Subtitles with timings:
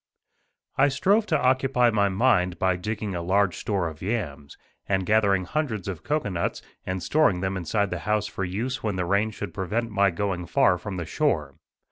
[0.43, 4.57] * I strove to occupy my mind by digging a large store of yams,
[4.89, 9.05] and gathering hundreds of cocoanuts, and storing them inside the house for use when the
[9.05, 11.53] rain should prevent my going far from the shore.